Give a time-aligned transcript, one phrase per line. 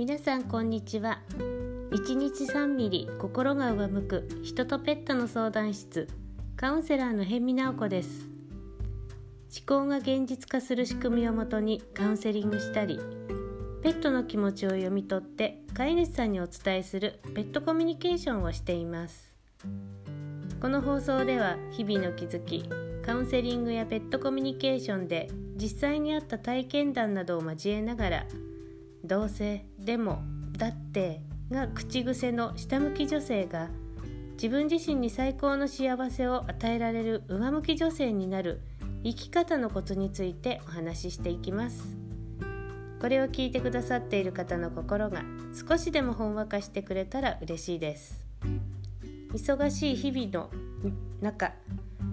[0.00, 1.20] 皆さんこんにちは。
[1.90, 6.08] 1日3ミリ心が上向く人とペットの相談室
[6.56, 8.30] カウンセラーの辺見直子です。
[9.68, 12.98] 思考が現実化する仕組みをもとにカウンセリングしたり
[13.82, 19.34] ペットの気持ちを読み取って飼い主さんにお伝えするペットコミュニケーションをしています。
[20.62, 22.64] この放送では日々の気づき
[23.04, 28.26] カウンセリングやペットコミュニケーションで実際にあった体験談などを交えながら
[29.10, 30.22] どうせでも
[30.56, 33.68] だってが口癖の下向き女性が
[34.34, 38.60] 自分自身に最高の幸せを与えられる上向き女性になる
[39.02, 41.96] 生き方のコツについてお話ししていきます。
[43.00, 45.24] これを聞いてくださっている方の心が
[45.68, 48.24] 少しでもほんわかしてくれたら嬉しいです。
[49.32, 50.50] 忙しい日々の
[51.20, 51.52] 中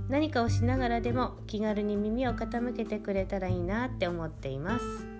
[0.10, 5.17] 何かをしながらでも気軽に耳を傾けてくれたらいいなって思っています。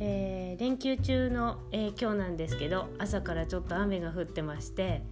[0.00, 5.02] えー、連休中の、えー、今日なんですけど朝からちょっと雨が降ってまして、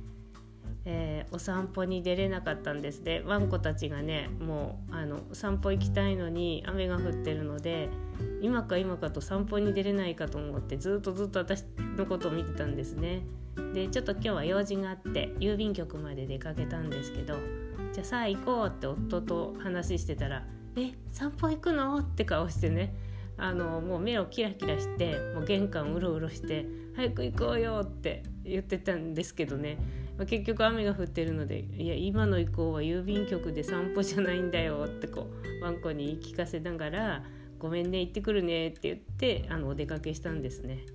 [0.84, 3.02] えー、お散歩に出れなかったんです。
[3.02, 7.88] でワンコたちがねもうあの散歩行きたいのに雨が降ってるので
[8.40, 11.64] 今か今かと散歩に出れないかと思ってずっとずっと私
[11.96, 13.22] のことを見てたんですね。
[13.74, 17.34] でちょっと今日は用事があって郵便局まで出かけたんですけど
[17.92, 22.94] じゃあさあ行こうって夫と話してたら「え散歩行くの?」って顔してね。
[23.38, 29.78] あのもう目をキラキラしてもう玄関うろうろして「早く行こうよ」って言ってたんですけどね、
[30.16, 35.28] まあ、結局雨が降ってるので「いや今の以降は郵便局で散歩じゃないんだよ」ってこ
[35.60, 37.24] うワンコに言い聞かせながら
[37.58, 40.86] 「ごめんね行ってくるね」って言ってあのお出かけしたんですね。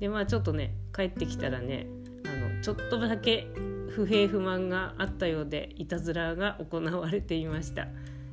[0.00, 1.86] でまあちょっとね帰ってきたらね
[2.24, 3.46] あのちょっとだけ
[3.88, 7.88] 不平不満があったようでいたずらが行われていました。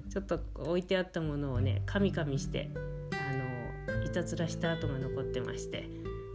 [0.09, 2.69] ちょっと置いてあったものをねカミカミして
[4.13, 5.89] たずらした跡が残ってまして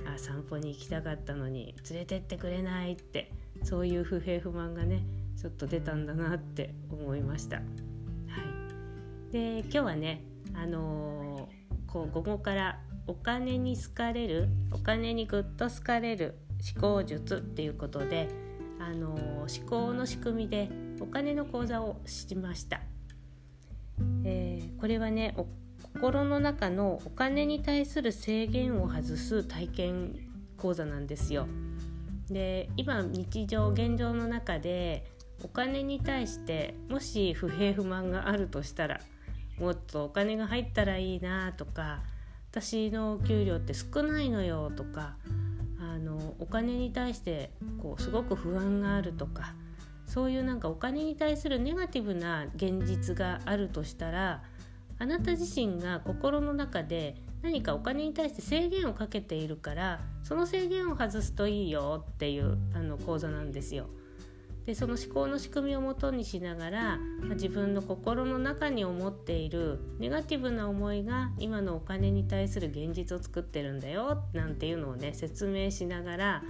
[0.04, 5.04] あ散歩に行きたかったのに連れてってくれないってそういう不平不満がね
[5.40, 7.56] ちょっと出たんだなって思いました。
[7.58, 7.62] は
[9.30, 10.22] い、で今日はね
[10.54, 16.38] あのー、こう午後からお金に好かれるお金にぐっと好かれる
[16.74, 18.28] 思考術っていうことで、
[18.80, 20.68] あのー、思考の仕組みで
[21.00, 22.80] お金の講座をしました。
[24.24, 25.34] えー、これはね
[26.00, 30.14] 心の中のお金に対する制限を外す体験
[30.56, 31.48] 講座なんですよ。
[32.30, 35.04] で今日常現状の中で
[35.42, 39.00] お金に対してもし不平不満があるとしたら
[39.58, 42.04] もっとお金が入ったらいいなとか
[42.52, 45.16] 私の給料って少ないのよとか
[45.80, 47.50] あのお金に対して
[47.82, 49.54] こうすごく不安があるとか
[50.06, 54.44] そういうなんかお金に対するネガティブな現実があるとしたら
[54.98, 63.86] あなた自身が心の中で何かお金に対して制限をかけているからその制限を外すといいよっていうあの講座なんですよ。
[64.66, 66.98] でその思考の仕組みをもとにしながら
[67.30, 76.42] 自分の心の中に思っているネガティブな思いが今のお金に対する現実を作ってるんだよなんていうのをね説明しながら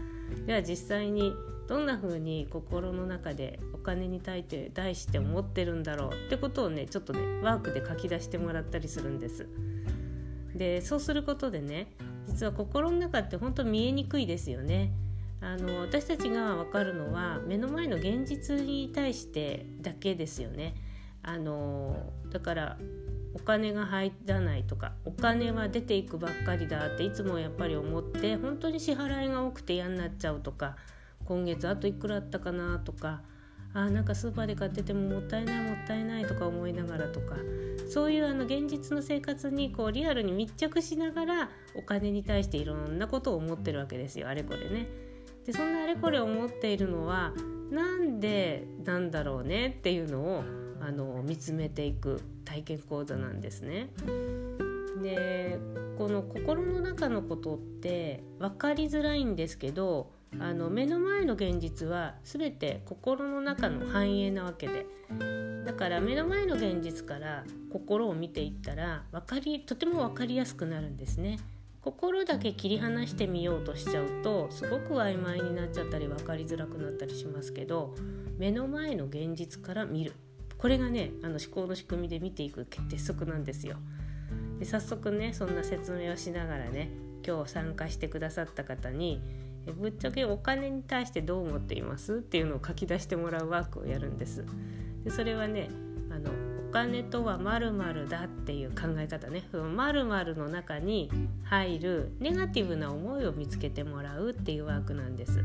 [0.47, 1.33] では実際に
[1.69, 9.47] どんな風に心の中でお金に対して題して思ってるんだろうってことをねちょっとねワークで書き出してもらったりするんです。
[10.55, 11.93] でそうすることでね
[12.27, 14.93] 実は心の中って本当見えにくいですよね。
[15.41, 20.75] あの私たちが分かるのは目の前の現実に対してだけですよね。
[21.23, 22.79] あのだから
[23.35, 30.77] お金が入らないとかお金は出ていくばっかりだっていつもやっぱり思って本当に支払いが多くて嫌になっちゃうとか
[31.29, 33.21] 今月あといくらあったかなとか
[33.75, 37.37] あなんかスーパーで買っててももったいないもったいないとか思いながらとか
[37.91, 44.89] そういうあの現実の生活にこうリアルに密着しながらお金に対していろんなことを思ってるわけですよあれこれね。
[45.45, 47.35] でそんなあれこれ思っているのは
[47.71, 50.45] なんでなんだろうねっていうのを
[50.81, 53.91] あの見つめていく体験講座なんですね。
[55.03, 55.59] で
[55.99, 64.87] この心の中のことって分かりづらいんですけどあの目の前の現実は全て心の中の繁栄なわけで
[65.65, 71.39] だから目の前の現実から心を見ていったら分かりとても分かりやすくなるんですね。
[71.81, 77.95] 心だけ切り離してみようとしちゃうとすごく曖昧になっちゃったり分かりづらくなったりしますけど
[78.37, 80.13] 目の前の現実から見る
[80.59, 83.77] これがねあの思考の仕組みで見ていく鉄則なんですよ。
[84.59, 86.91] で早速ねそんな説明をしながらね
[87.27, 89.23] 今日参加してくださった方に
[89.67, 92.17] えぶっちゃけお金に対してどう思っています？
[92.17, 94.45] っていうのを書き出してもらうワークをやるんです。
[95.05, 95.69] でそれはね
[96.11, 96.31] あの
[96.69, 99.43] お金とは〇〇だっていう考え方ね。
[99.51, 101.11] その〇〇の中に
[101.45, 105.43] 入るネガティブな思いを見つけてもらうっていうワークなんです。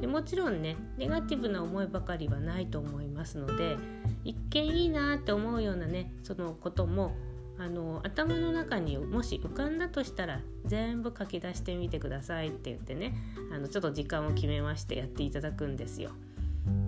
[0.00, 3.76] でもちろんねネガティブな思いばかりはないと思いますので
[4.24, 7.14] 一見いいなって思うようなねそのことも
[7.58, 13.16] あの頭の中にもし浮かんだとしたら全部書き出してみてくださいって言ってね
[13.52, 16.10] あのちょっと時間を決めましてやっていただくんですよ。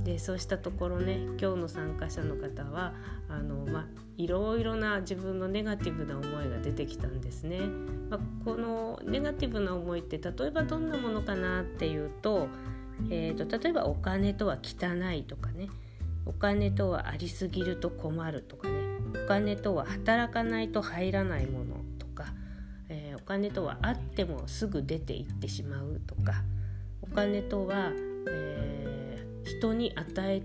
[0.05, 2.95] でそうしたところね今日の参加者の方は
[3.29, 3.87] あの、ま
[4.17, 7.61] いろいろな自分のネガティブな思いが出てきたんですね。
[8.11, 12.49] まこのネガティブな思いって例えばどんなものかなっていうと,、
[13.11, 15.69] えーと、例えばお金とは汚いとかね
[16.27, 18.78] お金とはありすぎると困るとかね
[19.15, 22.27] お金とは働かないと入らないものとか、
[22.89, 26.43] えー、お金とはあってもすぐ出て行ってしまうとか
[27.03, 27.93] お金とは、
[28.29, 28.99] えー
[29.49, 30.43] 人に与え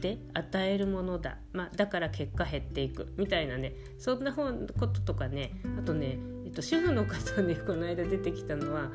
[0.00, 3.12] て与えるものだ、まあ、だから結果減っていく。
[3.16, 3.74] みたいなね。
[3.98, 4.52] そんなこ
[4.86, 5.52] ととかね。
[5.78, 8.90] あとね、えっと、主婦の方ねこの間出てきたのは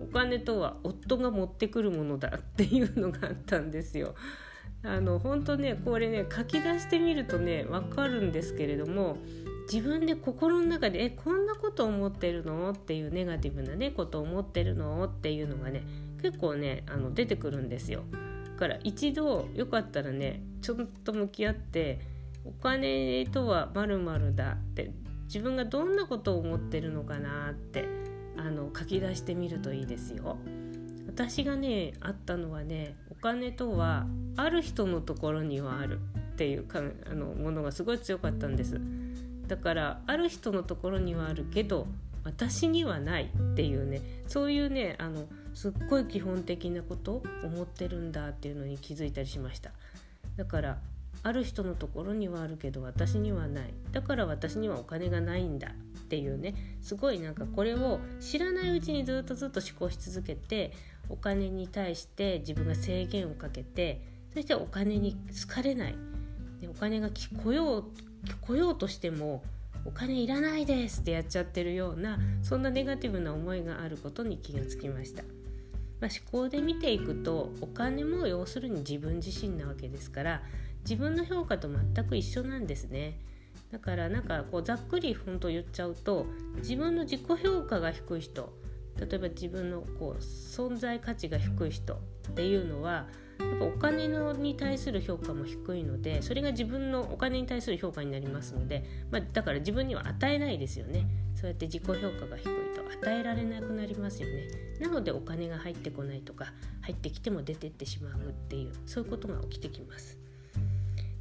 [0.00, 4.14] お金とは夫が持ってくるものだっていうのがあったんですよ。
[4.84, 9.16] あの本当ねこれね書き出してみるとね分かるんですけれども
[9.72, 15.04] 自分で心の中で「えこんなこと思ってるの?」っていうネガティブなねこと思ってるの？
[15.04, 15.82] っていうのがね
[16.20, 18.04] 結構ねあの出てくるんですよ。
[18.44, 22.00] だから一度よかったらねちょっと向き合って
[22.44, 24.92] お金とはまるだって
[25.24, 27.86] 自分がどんなことを思ってるのかなって
[28.36, 30.36] あの書き出してみるといいですよ。
[31.06, 34.06] 私がねあったのはね金とは
[34.36, 35.98] ある人のところにはある
[36.32, 38.78] っていうかあのものがすごい強かったんです。
[39.48, 41.86] だからある人のところにはあるけど
[42.22, 45.24] 私にはないっていうねそういうねあの
[45.54, 49.70] すっごい基本的なこと思ってるんだっていうのに気づいたりしました。
[50.36, 50.78] だから
[51.22, 53.72] ある人のところにはあるけど私にはない。
[53.90, 55.72] だから私にはお金がないんだ。
[56.04, 60.72] っていうねすごいなんかこれを知らないうちにずっとずっと思考し続けて
[61.08, 64.02] お金に対して自分が制限をかけて
[64.32, 65.16] そしてお金に
[65.46, 65.96] 好かれない
[66.60, 67.84] でお金が聞こよう
[68.40, 69.42] 来ようとしても
[69.86, 75.22] お金いらないですってやっちゃってるようなそんなネガティブな思いがあることに気がつきました。
[76.00, 80.42] まあ、思考で見ていくとお金も要するに自分自身なわけですから
[80.80, 83.18] 自分の評価と全く一緒なんですね。
[83.74, 86.26] だからなんかこうざっくり本当言っちゃうと
[86.58, 88.56] 自分の自己評価が低い人
[89.00, 91.98] 例えば自分のこう存在価値が低い人っ
[92.36, 93.08] ていうのは
[93.40, 101.08] やっぱお金のに対する評価も低いのでそれが自分のお金に対する評価になりますので、まあ、だから自分には与えないですよね。
[101.34, 102.46] そうやって自己評価が低い
[102.76, 104.46] と与えられなくなりますよね。
[104.80, 110.23] なのでお金が入ってこないとか入ってきても出てってしまうっていうそういうことが起きてきます。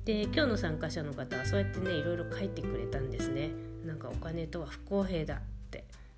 [0.06, 3.52] で今日の参加者の方はそうやってねいろいろ書いてくれたんですね。
[3.86, 5.54] なんかお金とは不公平だって。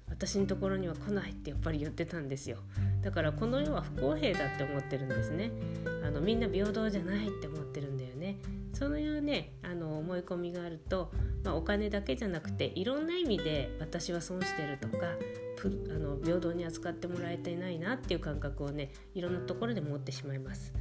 [0.09, 2.57] 私のところには来ないってやっぱり言ってたんですよ。
[3.01, 5.51] だからこの世は不公平だって思ってるんですね。
[6.03, 8.37] あのみんな平等じゃないって思ってるんだよね。
[8.73, 11.11] そういうねあの思い込みがあると、
[11.43, 15.15] まあ、お金だけじゃなくていろんな意味で私は損してるとか
[15.89, 20.73] あの平等に扱ってもらえてないなっていう感覚をねいろんなところで持ってしまいます。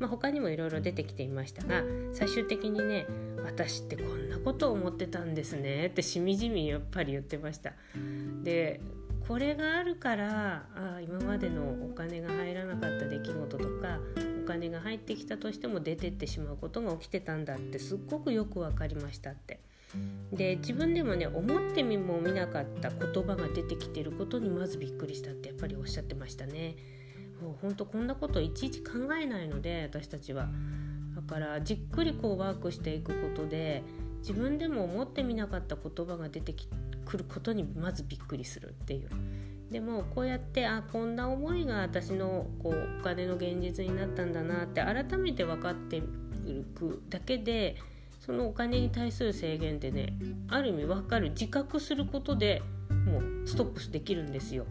[0.00, 1.82] まあ、他にもいろいろ出てきていましたが
[2.12, 3.06] 最終的にね
[3.44, 7.72] 私ってこんなことを思ってたんですねってしみじみやっぱり言ってました
[8.42, 8.80] で
[9.28, 14.00] これがあるからあ今までのお金が入らなかった出来事とか
[14.42, 19.60] お金が入ってきたとしても出てってしまうことが起きてたんだってすっごくよく分かりましたって
[20.32, 26.99] で自分でもね思ってみもみなかった言葉が出てきてることにまずびっくりしたってやっぱりおっしゃってましたね。
[27.42, 30.48] もうほんとこんなこといちいち考えないので私たちは。
[31.14, 33.82] だからじっくりこうワークしていくことで
[34.20, 36.54] 自分でも思ってみなかった言葉が出て
[37.04, 39.08] くることにまずびっくりするっていう。
[39.70, 46.02] でもこうやってあこんな思いが私のこうお金の現実になったんだなって改めて分かってい
[46.74, 47.76] くだけで
[48.18, 50.14] そのお金に対する制限ってね
[50.48, 52.62] ある意味分かる自覚することで
[53.06, 54.66] もうストップできるんですよ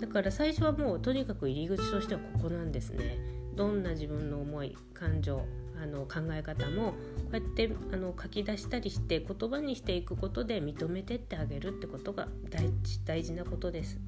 [0.00, 3.18] だから最初はもうとにかく入り口としてはここなんですね
[3.54, 5.42] どんな自分の思い感情
[5.82, 6.94] あの考え方もこ
[7.32, 13.98] うやってあの書き出したりして言葉にしていくことで認めてってあげるってことが大事大事なことです。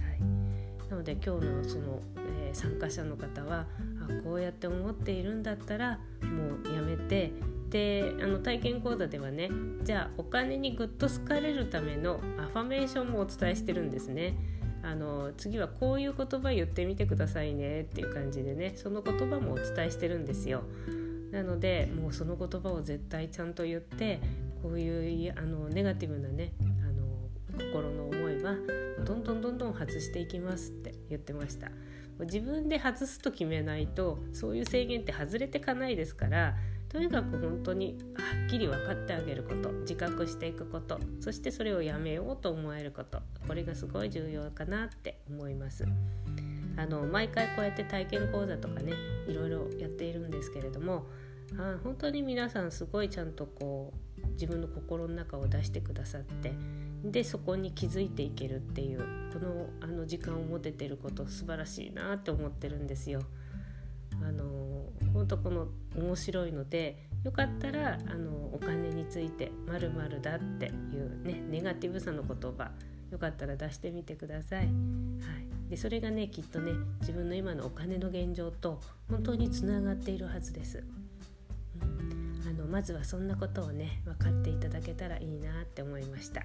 [0.00, 2.00] はい、なので今日のその、
[2.42, 3.66] えー、参加者の方は
[4.08, 7.32] あこうやって思っているんだったらもうやめて
[7.70, 9.50] であの体験講座ではね
[9.82, 14.34] じゃあお金にぐっと好かれるためのアファメーションもお伝えしてるんですね。
[14.82, 20.62] あの次はこういう言葉言ってみてくださいねっていう感じでねその言葉もお伝えしてるんですよ。
[21.30, 24.20] なのでもうその言葉を絶対ちゃんと言って
[24.62, 28.56] こういうあのネガティブなねあの心の思いは
[29.04, 31.70] どんどんどんどん外していきますって言ってました
[32.20, 36.56] 自分で外すと決めないとそういう制限って外れてかないですから
[36.90, 45.86] とにかく本当にはっきり分かってあげること自覚していくことそしてそれをやめようと思えることこれがすごい重要かなって思います。
[46.76, 48.94] あの毎回こうやって体験講座とかね
[49.28, 51.06] いろいろやっているんですけれども
[51.58, 53.92] あ本当に皆さんすごいちゃんとこ
[54.24, 56.54] う自分の心の中を出してくださって
[57.04, 59.00] でそこに気づいていけるっていう
[59.32, 63.20] このあの時間を持ててること素晴らしいなって思ってるんですよ。
[64.22, 64.59] あの
[65.30, 72.72] 本当この面白いのでよかったらあのお金について「まるだ」っていうねネガティブさの言葉
[73.10, 74.66] よかったら出してみてください。
[74.66, 74.72] はい、
[75.68, 80.82] でそれがねきっとね自分の今のお金の現状と本当につながっているはずです。
[81.80, 86.44] うん、あのまずはそんなことをね分かっていただけたらいいなって思いました。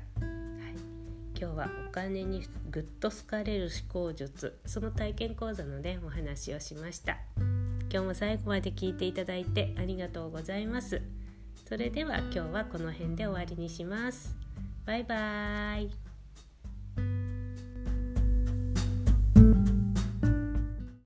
[1.37, 7.17] 今日はお金にぐっと好かれる思考術その体験講座のねお話をしました。
[7.91, 11.01] 今日も最後まで聞いていただいてありがとうございます。
[11.67, 14.35] それでは今日はこの辺で終わりにします。
[14.85, 16.04] バイバーイ。